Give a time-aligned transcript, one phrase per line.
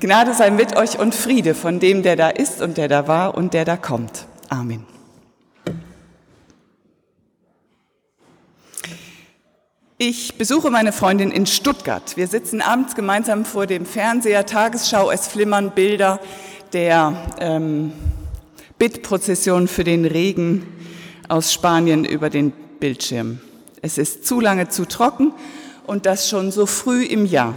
[0.00, 3.34] Gnade sei mit euch und Friede von dem, der da ist und der da war
[3.34, 4.24] und der da kommt.
[4.48, 4.86] Amen.
[9.98, 12.16] Ich besuche meine Freundin in Stuttgart.
[12.16, 16.18] Wir sitzen abends gemeinsam vor dem Fernseher, Tagesschau, es flimmern Bilder
[16.72, 17.92] der ähm,
[18.78, 20.66] Bittprozession für den Regen
[21.28, 23.40] aus Spanien über den Bildschirm.
[23.82, 25.34] Es ist zu lange zu trocken
[25.86, 27.54] und das schon so früh im Jahr.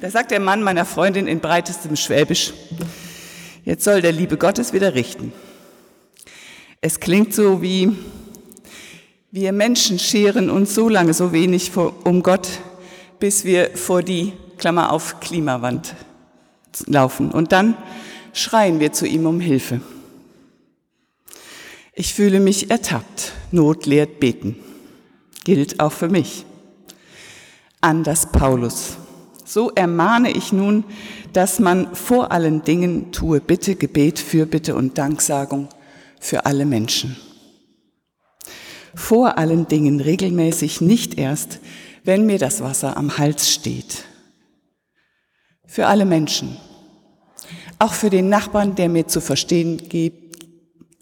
[0.00, 2.52] Da sagt der Mann meiner Freundin in breitestem Schwäbisch,
[3.64, 5.32] jetzt soll der liebe Gottes wieder richten.
[6.80, 7.90] Es klingt so wie,
[9.32, 12.48] wir Menschen scheren uns so lange so wenig um Gott,
[13.18, 15.94] bis wir vor die Klammer auf Klimawand
[16.86, 17.32] laufen.
[17.32, 17.76] Und dann
[18.32, 19.80] schreien wir zu ihm um Hilfe.
[21.92, 23.32] Ich fühle mich ertappt.
[23.50, 24.56] Not lehrt beten.
[25.42, 26.44] Gilt auch für mich.
[27.80, 28.96] Anders Paulus.
[29.48, 30.84] So ermahne ich nun,
[31.32, 35.70] dass man vor allen Dingen tue Bitte, Gebet, Fürbitte und Danksagung
[36.20, 37.16] für alle Menschen.
[38.94, 41.60] Vor allen Dingen regelmäßig nicht erst,
[42.04, 44.04] wenn mir das Wasser am Hals steht.
[45.64, 46.58] Für alle Menschen.
[47.78, 50.44] Auch für den Nachbarn, der mir zu verstehen gibt,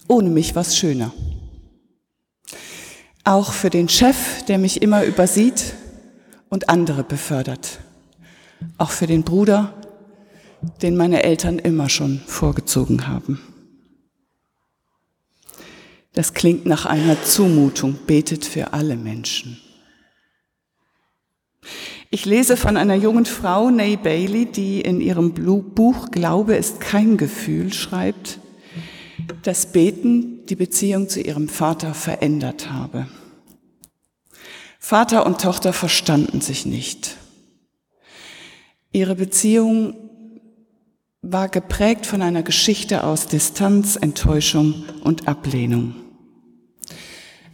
[0.07, 1.13] ohne mich was schöner.
[3.25, 5.75] Auch für den Chef, der mich immer übersieht
[6.49, 7.81] und andere befördert
[8.79, 9.75] auch für den Bruder,
[10.83, 13.41] den meine Eltern immer schon vorgezogen haben.
[16.13, 19.61] Das klingt nach einer Zumutung, betet für alle Menschen.
[22.09, 27.17] Ich lese von einer jungen Frau, Nay Bailey, die in ihrem Buch Glaube ist kein
[27.17, 28.39] Gefühl schreibt,
[29.43, 33.09] dass Beten die Beziehung zu ihrem Vater verändert habe.
[34.79, 37.17] Vater und Tochter verstanden sich nicht.
[38.97, 39.93] Ihre Beziehung
[41.21, 45.95] war geprägt von einer Geschichte aus Distanz, Enttäuschung und Ablehnung.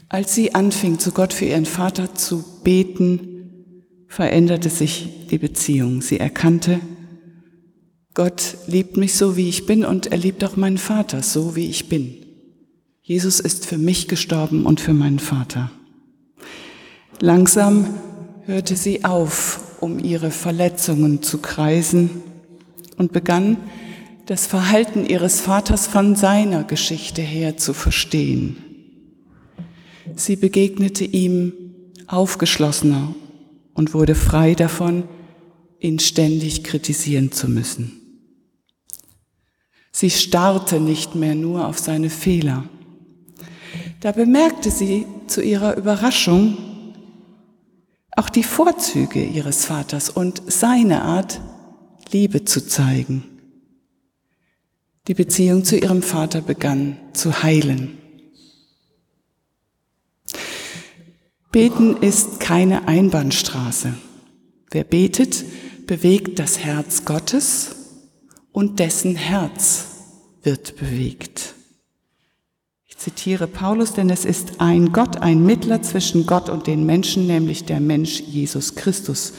[0.08, 6.00] Als sie anfing, zu Gott für ihren Vater zu beten, veränderte sich die Beziehung.
[6.00, 6.78] Sie erkannte,
[8.14, 11.66] Gott liebt mich so, wie ich bin, und er liebt auch meinen Vater so, wie
[11.66, 12.24] ich bin.
[13.02, 15.72] Jesus ist für mich gestorben und für meinen Vater.
[17.18, 17.88] Langsam
[18.44, 22.22] hörte sie auf, um ihre Verletzungen zu kreisen
[22.98, 23.56] und begann,
[24.26, 28.56] das Verhalten ihres Vaters von seiner Geschichte her zu verstehen.
[30.14, 31.52] Sie begegnete ihm
[32.06, 33.12] aufgeschlossener
[33.74, 35.02] und wurde frei davon,
[35.80, 38.00] ihn ständig kritisieren zu müssen.
[39.90, 42.64] Sie starrte nicht mehr nur auf seine Fehler.
[43.98, 46.56] Da bemerkte sie zu ihrer Überraschung,
[48.16, 51.40] auch die Vorzüge ihres Vaters und seine Art,
[52.10, 53.24] Liebe zu zeigen.
[55.08, 57.98] Die Beziehung zu ihrem Vater begann zu heilen.
[61.50, 63.94] Beten ist keine Einbahnstraße.
[64.70, 65.44] Wer betet,
[65.86, 67.76] bewegt das Herz Gottes
[68.52, 69.86] und dessen Herz
[70.42, 71.54] wird bewegt
[73.02, 77.64] zitiere Paulus, denn es ist ein Gott, ein Mittler zwischen Gott und den Menschen, nämlich
[77.64, 79.32] der Mensch Jesus Christus,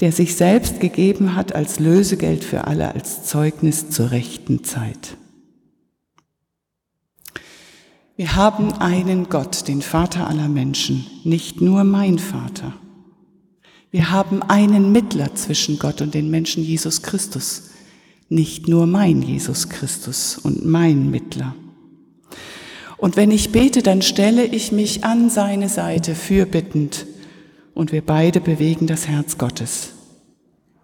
[0.00, 5.16] der sich selbst gegeben hat als Lösegeld für alle, als Zeugnis zur rechten Zeit.
[8.16, 12.74] Wir haben einen Gott, den Vater aller Menschen, nicht nur mein Vater.
[13.90, 17.70] Wir haben einen Mittler zwischen Gott und den Menschen, Jesus Christus,
[18.28, 21.54] nicht nur mein Jesus Christus und mein Mittler.
[23.00, 27.06] Und wenn ich bete, dann stelle ich mich an seine Seite fürbittend
[27.72, 29.92] und wir beide bewegen das Herz Gottes.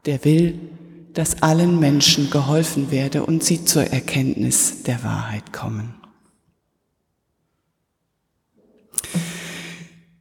[0.07, 0.59] Der will,
[1.13, 5.95] dass allen Menschen geholfen werde und sie zur Erkenntnis der Wahrheit kommen.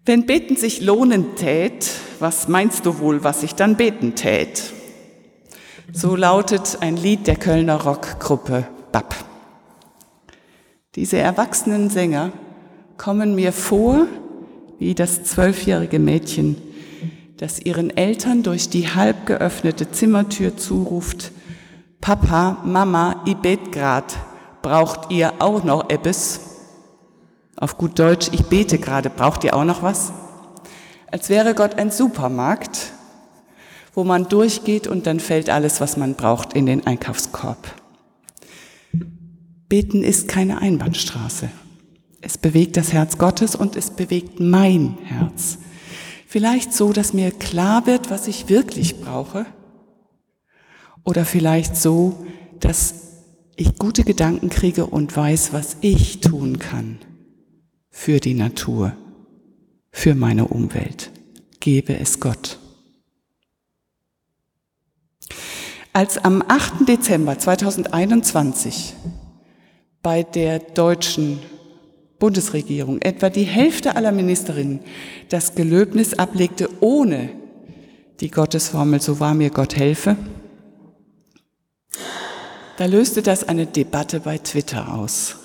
[0.06, 1.90] Wenn Beten sich lohnen tät,
[2.20, 4.74] was meinst du wohl, was ich dann beten tät?
[5.94, 9.16] So lautet ein Lied der Kölner Rockgruppe BAP.
[10.96, 12.32] Diese erwachsenen Sänger
[12.98, 14.08] kommen mir vor
[14.80, 16.58] wie das zwölfjährige Mädchen,
[17.38, 21.32] das ihren Eltern durch die halb geöffnete Zimmertür zuruft,
[22.02, 24.16] Papa, Mama, ich bet grad,
[24.62, 26.40] braucht ihr auch noch etwas?
[27.58, 30.12] Auf gut Deutsch, ich bete gerade, braucht ihr auch noch was?
[31.10, 32.92] Als wäre Gott ein Supermarkt,
[33.94, 37.58] wo man durchgeht und dann fällt alles, was man braucht, in den Einkaufskorb.
[39.68, 41.50] Beten ist keine Einbahnstraße.
[42.22, 45.58] Es bewegt das Herz Gottes und es bewegt mein Herz.
[46.28, 49.46] Vielleicht so, dass mir klar wird, was ich wirklich brauche.
[51.04, 52.26] Oder vielleicht so,
[52.60, 53.06] dass
[53.56, 56.98] ich gute Gedanken kriege und weiß, was ich tun kann
[57.90, 58.94] für die Natur,
[59.92, 61.12] für meine Umwelt.
[61.60, 62.60] Gebe es Gott.
[65.94, 66.90] Als am 8.
[66.90, 68.94] Dezember 2021
[70.06, 71.40] bei der deutschen
[72.20, 74.82] Bundesregierung etwa die Hälfte aller Ministerinnen
[75.30, 77.32] das Gelöbnis ablegte ohne
[78.20, 80.16] die Gottesformel, so wahr mir Gott helfe,
[82.78, 85.38] da löste das eine Debatte bei Twitter aus.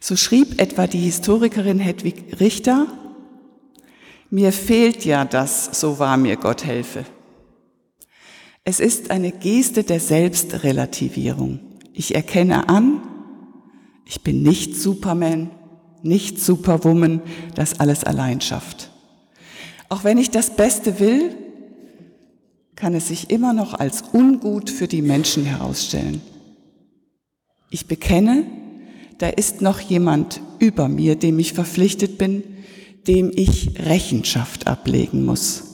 [0.00, 2.88] So schrieb etwa die Historikerin Hedwig Richter,
[4.30, 7.04] mir fehlt ja das, so wahr mir Gott helfe.
[8.64, 11.67] Es ist eine Geste der Selbstrelativierung.
[11.98, 13.02] Ich erkenne an,
[14.04, 15.50] ich bin nicht Superman,
[16.00, 17.20] nicht Superwoman,
[17.56, 18.92] das alles allein schafft.
[19.88, 21.34] Auch wenn ich das Beste will,
[22.76, 26.20] kann es sich immer noch als ungut für die Menschen herausstellen.
[27.68, 28.44] Ich bekenne,
[29.18, 32.44] da ist noch jemand über mir, dem ich verpflichtet bin,
[33.08, 35.64] dem ich Rechenschaft ablegen muss.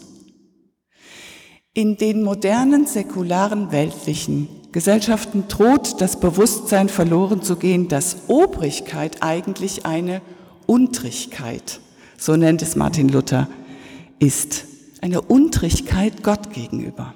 [1.75, 9.87] In den modernen, säkularen, weltlichen Gesellschaften droht das Bewusstsein verloren zu gehen, dass Obrigkeit eigentlich
[9.87, 10.21] eine
[10.67, 11.79] Untrigkeit,
[12.19, 13.47] so nennt es Martin Luther,
[14.19, 14.65] ist.
[15.01, 17.15] Eine Untrigkeit Gott gegenüber.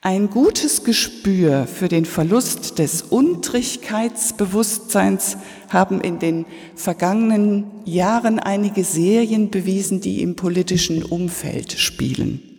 [0.00, 5.36] Ein gutes Gespür für den Verlust des Untrichkeitsbewusstseins
[5.68, 6.46] haben in den
[6.76, 12.49] vergangenen Jahren einige Serien bewiesen, die im politischen Umfeld spielen.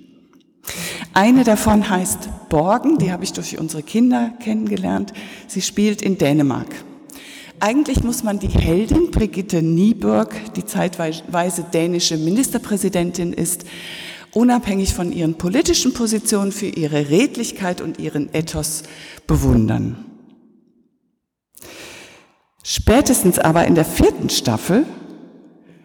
[1.13, 5.11] Eine davon heißt Borgen, die habe ich durch unsere Kinder kennengelernt.
[5.47, 6.69] Sie spielt in Dänemark.
[7.59, 13.65] Eigentlich muss man die Heldin Brigitte Nieburg, die zeitweise dänische Ministerpräsidentin ist,
[14.31, 18.83] unabhängig von ihren politischen Positionen für ihre Redlichkeit und ihren Ethos
[19.27, 20.05] bewundern.
[22.63, 24.85] Spätestens aber in der vierten Staffel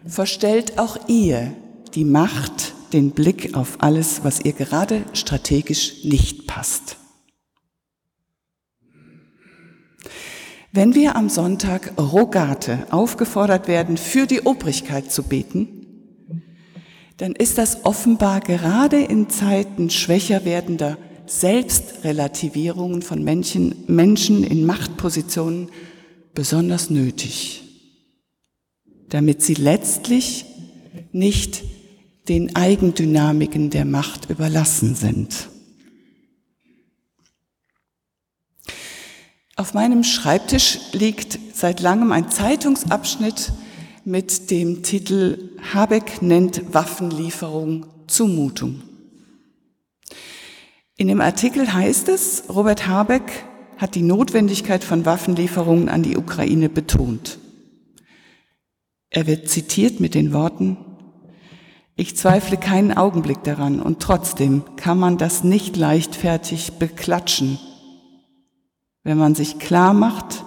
[0.05, 1.51] verstellt auch ihr
[1.95, 6.97] die Macht den Blick auf alles, was ihr gerade strategisch nicht passt.
[10.71, 15.77] Wenn wir am Sonntag Rogate aufgefordert werden, für die Obrigkeit zu beten,
[17.17, 25.69] dann ist das offenbar gerade in Zeiten schwächer werdender Selbstrelativierungen von Menschen, Menschen in Machtpositionen
[26.33, 27.63] besonders nötig,
[29.09, 30.45] damit sie letztlich
[31.11, 31.63] nicht
[32.29, 35.49] den Eigendynamiken der Macht überlassen sind.
[39.55, 43.53] Auf meinem Schreibtisch liegt seit langem ein Zeitungsabschnitt
[44.05, 48.81] mit dem Titel Habeck nennt Waffenlieferung Zumutung.
[50.95, 53.45] In dem Artikel heißt es, Robert Habeck
[53.77, 57.39] hat die Notwendigkeit von Waffenlieferungen an die Ukraine betont.
[59.09, 60.77] Er wird zitiert mit den Worten,
[61.99, 67.57] ich zweifle keinen Augenblick daran und trotzdem kann man das nicht leichtfertig beklatschen,
[69.03, 70.45] wenn man sich klar macht,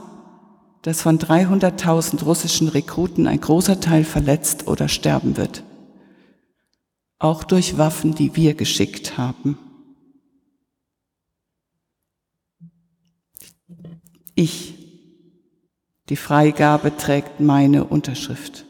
[0.82, 5.64] dass von 300.000 russischen Rekruten ein großer Teil verletzt oder sterben wird.
[7.18, 9.58] Auch durch Waffen, die wir geschickt haben.
[14.36, 14.74] Ich,
[16.08, 18.64] die Freigabe trägt meine Unterschrift.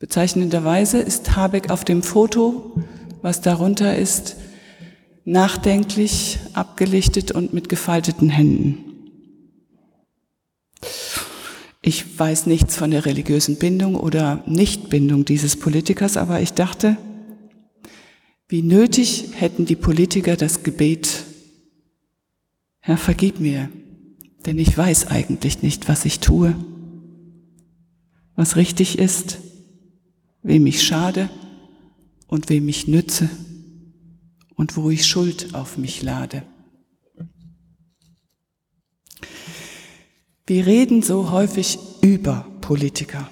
[0.00, 2.72] Bezeichnenderweise ist Habeck auf dem Foto,
[3.20, 4.36] was darunter ist,
[5.26, 8.78] nachdenklich, abgelichtet und mit gefalteten Händen.
[11.82, 16.96] Ich weiß nichts von der religiösen Bindung oder Nichtbindung dieses Politikers, aber ich dachte,
[18.48, 21.24] wie nötig hätten die Politiker das Gebet,
[22.78, 23.68] Herr, vergib mir,
[24.46, 26.56] denn ich weiß eigentlich nicht, was ich tue,
[28.34, 29.49] was richtig ist
[30.50, 31.30] wem ich schade
[32.26, 33.30] und wem ich nütze
[34.56, 36.42] und wo ich Schuld auf mich lade.
[40.48, 43.30] Wir reden so häufig über Politiker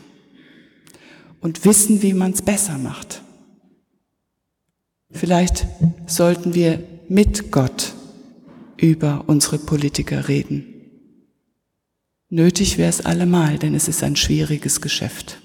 [1.40, 3.20] und wissen, wie man es besser macht.
[5.10, 5.66] Vielleicht
[6.06, 7.94] sollten wir mit Gott
[8.76, 10.72] über unsere Politiker reden.
[12.28, 15.40] Nötig wäre es allemal, denn es ist ein schwieriges Geschäft.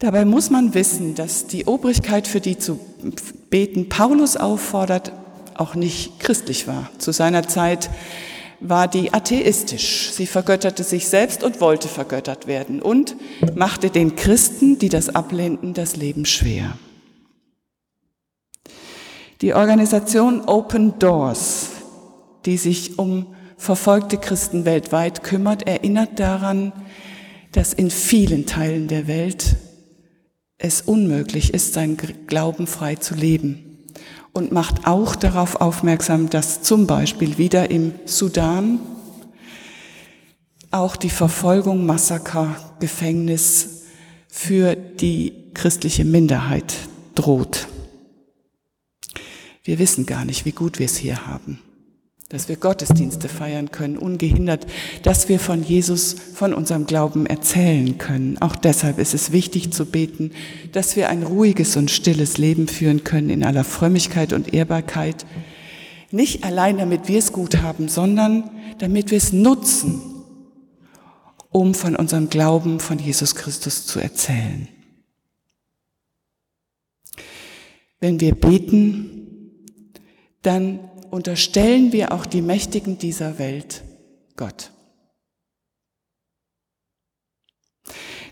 [0.00, 2.80] Dabei muss man wissen, dass die Obrigkeit, für die zu
[3.50, 5.12] beten Paulus auffordert,
[5.54, 6.90] auch nicht christlich war.
[6.96, 7.90] Zu seiner Zeit
[8.60, 10.10] war die atheistisch.
[10.10, 13.14] Sie vergötterte sich selbst und wollte vergöttert werden und
[13.54, 16.78] machte den Christen, die das ablehnten, das Leben schwer.
[19.42, 21.68] Die Organisation Open Doors,
[22.46, 26.72] die sich um verfolgte Christen weltweit kümmert, erinnert daran,
[27.52, 29.56] dass in vielen Teilen der Welt
[30.60, 33.78] es unmöglich ist, sein Glauben frei zu leben
[34.32, 38.78] und macht auch darauf aufmerksam, dass zum Beispiel wieder im Sudan
[40.70, 43.84] auch die Verfolgung, Massaker, Gefängnis
[44.28, 46.74] für die christliche Minderheit
[47.14, 47.66] droht.
[49.64, 51.58] Wir wissen gar nicht, wie gut wir es hier haben
[52.30, 54.64] dass wir Gottesdienste feiern können, ungehindert,
[55.02, 58.38] dass wir von Jesus, von unserem Glauben erzählen können.
[58.38, 60.30] Auch deshalb ist es wichtig zu beten,
[60.70, 65.26] dass wir ein ruhiges und stilles Leben führen können in aller Frömmigkeit und Ehrbarkeit.
[66.12, 70.00] Nicht allein, damit wir es gut haben, sondern damit wir es nutzen,
[71.50, 74.68] um von unserem Glauben von Jesus Christus zu erzählen.
[77.98, 79.26] Wenn wir beten,
[80.42, 80.78] dann
[81.10, 83.82] unterstellen wir auch die Mächtigen dieser Welt
[84.36, 84.72] Gott.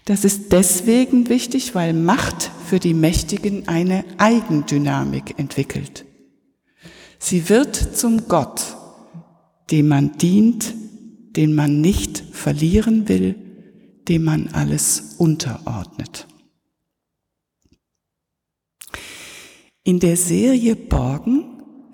[0.04, 6.06] Das ist deswegen wichtig, weil Macht für die Mächtigen eine Eigendynamik entwickelt.
[7.18, 8.76] Sie wird zum Gott,
[9.70, 10.74] dem man dient,
[11.36, 13.34] den man nicht verlieren will,
[14.08, 16.26] dem man alles unterordnet.
[19.84, 21.47] In der Serie Borgen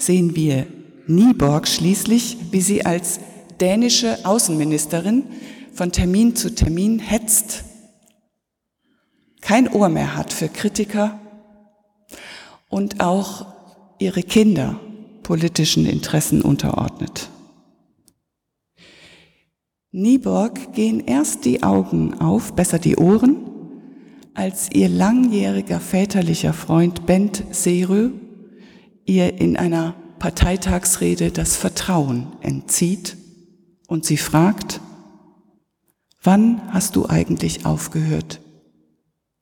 [0.04, 0.66] sehen wir
[1.06, 3.20] Nieborg schließlich, wie sie als
[3.61, 5.25] dänische Außenministerin
[5.73, 7.64] von Termin zu Termin hetzt,
[9.40, 11.20] kein Ohr mehr hat für Kritiker
[12.70, 13.46] und auch
[13.99, 14.80] ihre Kinder
[15.23, 17.28] politischen Interessen unterordnet.
[19.92, 23.37] Nieborg gehen erst die Augen auf, besser die Ohren,
[24.32, 28.11] als ihr langjähriger väterlicher Freund Bent Serö
[29.06, 33.16] ihr in einer Parteitagsrede das Vertrauen entzieht
[33.87, 34.80] und sie fragt,
[36.23, 38.40] wann hast du eigentlich aufgehört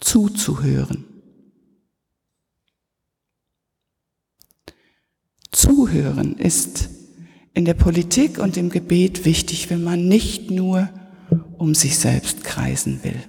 [0.00, 1.04] zuzuhören?
[5.52, 6.88] Zuhören ist
[7.54, 10.88] in der Politik und im Gebet wichtig, wenn man nicht nur
[11.58, 13.22] um sich selbst kreisen will.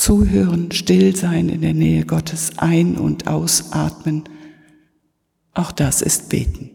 [0.00, 4.24] Zuhören, still sein in der Nähe Gottes, ein- und ausatmen,
[5.52, 6.70] auch das ist Beten.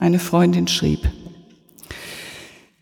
[0.00, 1.08] Eine Freundin schrieb,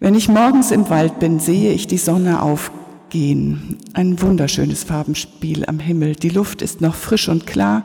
[0.00, 3.76] wenn ich morgens im Wald bin, sehe ich die Sonne aufgehen.
[3.92, 6.14] Ein wunderschönes Farbenspiel am Himmel.
[6.14, 7.84] Die Luft ist noch frisch und klar.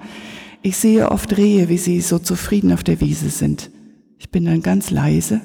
[0.62, 3.70] Ich sehe oft Rehe, wie sie so zufrieden auf der Wiese sind.
[4.17, 5.41] Ich bin dann ganz leise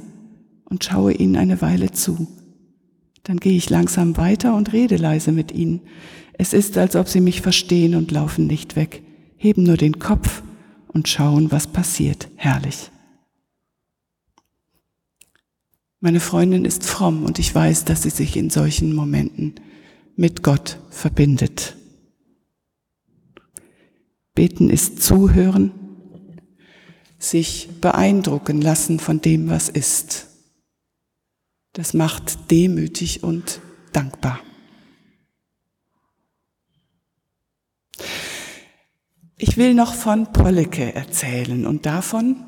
[0.66, 2.28] und schaue ihnen eine Weile zu.
[3.28, 5.82] Dann gehe ich langsam weiter und rede leise mit ihnen.
[6.32, 9.02] Es ist, als ob sie mich verstehen und laufen nicht weg,
[9.37, 10.42] heben nur den Kopf
[10.87, 12.28] und schauen, was passiert.
[12.37, 12.90] Herrlich.
[16.00, 19.56] Meine Freundin ist fromm und ich weiß, dass sie sich in solchen Momenten
[20.16, 21.76] mit Gott verbindet.
[24.35, 25.73] Beten ist zuhören,
[27.18, 30.28] sich beeindrucken lassen von dem, was ist.
[31.78, 33.61] Das macht demütig und
[33.92, 34.40] dankbar.
[39.37, 42.44] Ich will noch von Polleke erzählen und davon,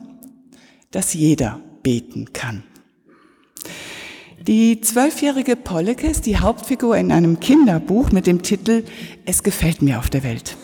[0.90, 2.64] dass jeder beten kann.
[4.40, 8.82] Die zwölfjährige Polleke ist die Hauptfigur in einem Kinderbuch mit dem Titel
[9.26, 10.56] Es gefällt mir auf der Welt.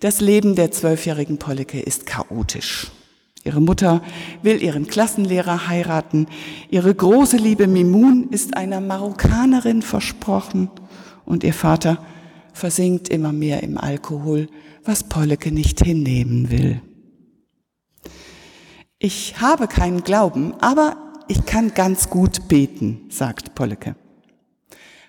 [0.00, 2.90] Das Leben der zwölfjährigen Polleke ist chaotisch.
[3.44, 4.02] Ihre Mutter
[4.42, 6.26] will ihren Klassenlehrer heiraten.
[6.70, 10.70] Ihre große Liebe Mimun ist einer Marokkanerin versprochen
[11.24, 12.04] und ihr Vater
[12.52, 14.48] versinkt immer mehr im Alkohol,
[14.84, 16.82] was Polleke nicht hinnehmen will.
[18.98, 23.96] Ich habe keinen Glauben, aber ich kann ganz gut beten, sagt Polleke.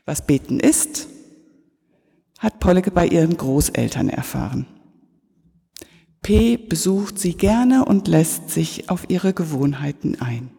[0.05, 1.07] Was beten ist,
[2.39, 4.65] hat Polleke bei ihren Großeltern erfahren.
[6.21, 10.51] P besucht sie gerne und lässt sich auf ihre Gewohnheiten ein.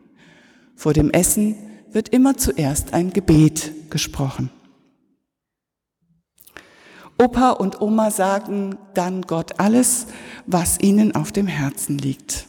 [0.74, 1.54] Vor dem Essen
[1.92, 4.50] wird immer zuerst ein Gebet gesprochen.
[7.18, 10.06] Opa und Oma sagen dann Gott alles,
[10.46, 12.48] was ihnen auf dem Herzen liegt.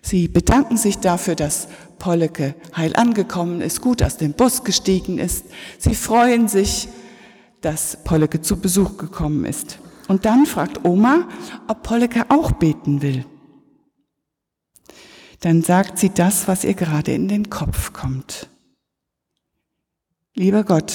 [0.00, 5.44] Sie bedanken sich dafür, dass Polleke heil angekommen ist, gut aus dem Bus gestiegen ist.
[5.78, 6.88] Sie freuen sich,
[7.60, 9.78] dass Polleke zu Besuch gekommen ist.
[10.08, 11.28] Und dann fragt Oma,
[11.68, 13.24] ob Polleke auch beten will.
[15.40, 18.48] Dann sagt sie das, was ihr gerade in den Kopf kommt.
[20.34, 20.92] Lieber Gott,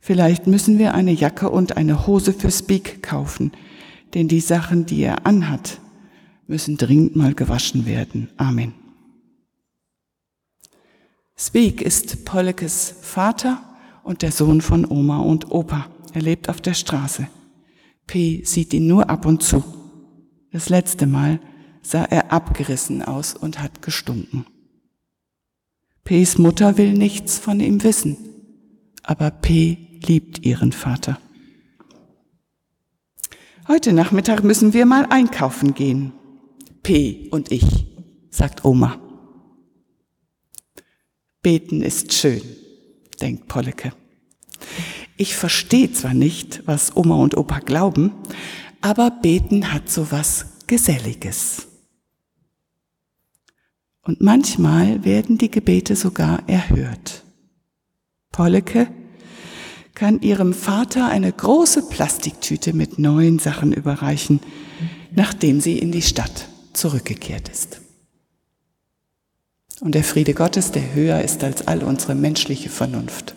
[0.00, 3.52] vielleicht müssen wir eine Jacke und eine Hose für Speak kaufen,
[4.12, 5.80] denn die Sachen, die er anhat,
[6.46, 8.30] müssen dringend mal gewaschen werden.
[8.36, 8.74] Amen.
[11.36, 13.62] Speak ist Pollekes Vater
[14.02, 15.86] und der Sohn von Oma und Opa.
[16.12, 17.28] Er lebt auf der Straße.
[18.06, 19.64] P sieht ihn nur ab und zu.
[20.52, 21.40] Das letzte Mal
[21.82, 24.46] sah er abgerissen aus und hat gestunken.
[26.04, 28.16] Ps Mutter will nichts von ihm wissen,
[29.02, 31.18] aber P liebt ihren Vater.
[33.66, 36.12] Heute Nachmittag müssen wir mal einkaufen gehen.
[36.82, 37.86] P und ich,
[38.28, 38.98] sagt Oma.
[41.42, 42.42] Beten ist schön,
[43.20, 43.92] denkt Polleke.
[45.16, 48.12] Ich verstehe zwar nicht, was Oma und Opa glauben,
[48.80, 51.68] aber beten hat so was Geselliges.
[54.02, 57.22] Und manchmal werden die Gebete sogar erhört.
[58.32, 58.88] Polleke
[59.94, 64.40] kann ihrem Vater eine große Plastiktüte mit neuen Sachen überreichen,
[65.14, 67.80] nachdem sie in die Stadt zurückgekehrt ist.
[69.80, 73.36] Und der Friede Gottes, der höher ist als all unsere menschliche Vernunft,